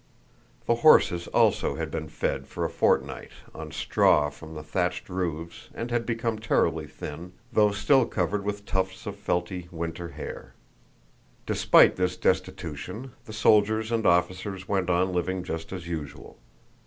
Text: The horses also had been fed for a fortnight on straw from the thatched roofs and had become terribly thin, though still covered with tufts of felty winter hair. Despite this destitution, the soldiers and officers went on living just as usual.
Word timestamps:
The 0.65 0.73
horses 0.81 1.27
also 1.27 1.75
had 1.75 1.91
been 1.91 2.07
fed 2.07 2.47
for 2.47 2.65
a 2.65 2.71
fortnight 2.71 3.29
on 3.53 3.71
straw 3.71 4.31
from 4.31 4.55
the 4.55 4.63
thatched 4.63 5.09
roofs 5.09 5.69
and 5.75 5.91
had 5.91 6.07
become 6.07 6.39
terribly 6.39 6.87
thin, 6.87 7.33
though 7.53 7.69
still 7.69 8.07
covered 8.07 8.43
with 8.43 8.65
tufts 8.65 9.05
of 9.05 9.15
felty 9.15 9.71
winter 9.71 10.07
hair. 10.09 10.55
Despite 11.45 11.97
this 11.97 12.17
destitution, 12.17 13.11
the 13.25 13.33
soldiers 13.33 13.91
and 13.91 14.07
officers 14.07 14.67
went 14.67 14.89
on 14.89 15.13
living 15.13 15.43
just 15.43 15.71
as 15.71 15.87
usual. 15.87 16.39